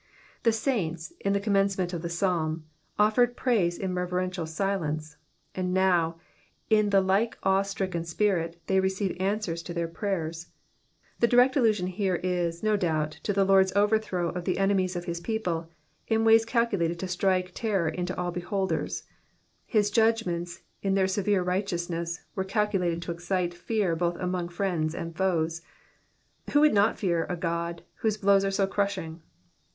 The 0.41 0.51
saints, 0.51 1.13
in 1.19 1.33
the 1.33 1.39
commencement 1.39 1.93
of 1.93 2.01
the 2.01 2.09
Psalm, 2.09 2.65
offered 2.97 3.37
praise 3.37 3.77
in 3.77 3.93
reverential 3.93 4.47
silence; 4.47 5.15
and 5.53 5.75
now, 5.75 6.19
in 6.71 6.89
the 6.89 7.01
like 7.01 7.37
awe 7.43 7.61
stricken 7.61 8.03
spirit, 8.03 8.59
they 8.65 8.79
receive 8.79 9.15
answers 9.19 9.61
to 9.61 9.75
their 9.75 9.87
prayers. 9.87 10.47
The 11.19 11.27
direct 11.27 11.55
allusion 11.55 11.85
here 11.85 12.15
is, 12.23 12.63
no 12.63 12.75
doubt, 12.77 13.11
to 13.21 13.31
the 13.31 13.45
Lord's 13.45 13.73
overthrow 13.75 14.29
of 14.29 14.45
the 14.45 14.57
enemies 14.57 14.95
of 14.95 15.05
his 15.05 15.21
people 15.21 15.69
in 16.07 16.25
ways 16.25 16.45
calculated 16.45 16.97
to 17.01 17.07
strike 17.07 17.51
terror 17.53 17.87
into 17.87 18.17
all 18.17 18.31
beholders; 18.31 19.03
his 19.67 19.91
judgments 19.91 20.63
in 20.81 20.95
their 20.95 21.07
severe 21.07 21.43
righteousness 21.43 22.21
were 22.33 22.43
calculated 22.43 23.03
to 23.03 23.11
excite 23.11 23.53
fear 23.53 23.95
both 23.95 24.15
among 24.17 24.49
friends 24.49 24.95
and 24.95 25.15
foes. 25.15 25.61
Who 26.53 26.61
would 26.61 26.73
not 26.73 26.97
fear 26.97 27.27
a 27.29 27.35
God 27.35 27.83
whose 27.97 28.17
blows 28.17 28.43
are 28.43 28.49
so 28.49 28.65
crushing 28.65 29.21